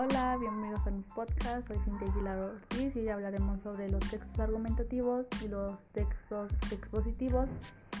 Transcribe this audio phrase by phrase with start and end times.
[0.00, 1.66] Hola, bienvenidos a mi podcast.
[1.66, 7.48] Soy Cintia Aguilar Ortiz y hoy hablaremos sobre los textos argumentativos y los textos expositivos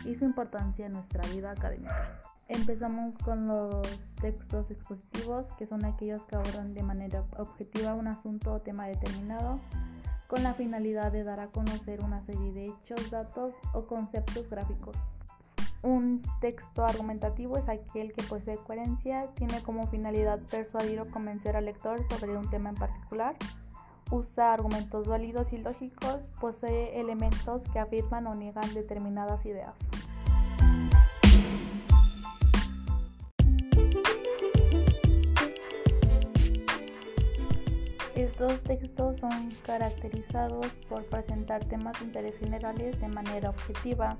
[0.04, 2.20] y su importancia en nuestra vida académica.
[2.46, 3.84] Empezamos con los
[4.20, 9.56] textos expositivos, que son aquellos que abordan de manera objetiva un asunto o tema determinado
[10.28, 14.96] con la finalidad de dar a conocer una serie de hechos, datos o conceptos gráficos.
[15.82, 21.66] Un texto argumentativo es aquel que posee coherencia, tiene como finalidad persuadir o convencer al
[21.66, 23.36] lector sobre un tema en particular,
[24.10, 29.74] usa argumentos válidos y lógicos, posee elementos que afirman o niegan determinadas ideas.
[38.16, 44.16] Estos textos son caracterizados por presentar temas de interés generales de manera objetiva,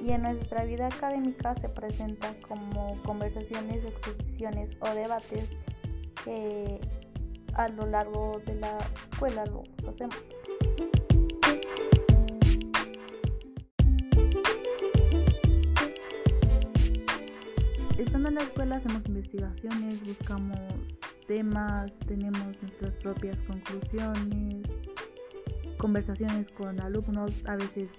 [0.00, 5.48] y en nuestra vida académica se presenta como conversaciones, exposiciones o debates
[6.24, 6.80] que
[7.54, 8.78] a lo largo de la
[9.10, 10.16] escuela lo hacemos.
[17.98, 20.58] Estando en la escuela hacemos investigaciones, buscamos
[21.26, 24.66] temas, tenemos nuestras propias conclusiones,
[25.76, 27.90] conversaciones con alumnos, a veces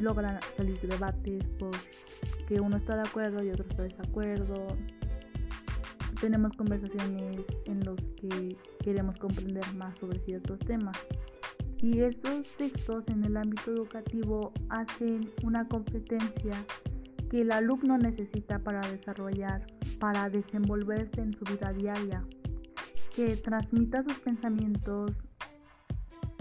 [0.00, 4.66] logran salir debates porque uno está de acuerdo y otro está de desacuerdo.
[6.20, 10.96] Tenemos conversaciones en los que queremos comprender más sobre ciertos temas.
[11.78, 16.52] Y estos textos en el ámbito educativo hacen una competencia
[17.30, 19.64] que el alumno necesita para desarrollar,
[19.98, 22.22] para desenvolverse en su vida diaria,
[23.14, 25.12] que transmita sus pensamientos,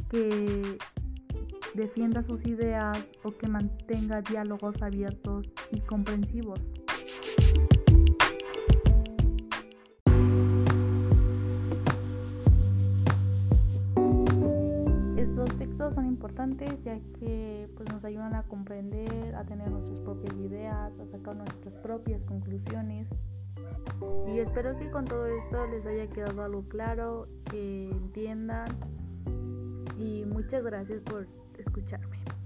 [0.10, 0.78] que
[1.74, 6.60] defienda sus ideas o que mantenga diálogos abiertos y comprensivos.
[15.18, 20.36] Estos textos son importantes ya que pues, nos ayudan a comprender, a tener nuestras propias
[20.38, 23.08] ideas, a sacar nuestras propias conclusiones.
[24.28, 28.68] Y espero que con todo esto les haya quedado algo claro, que entiendan.
[29.98, 31.28] Y muchas gracias por
[31.62, 32.39] escucharme.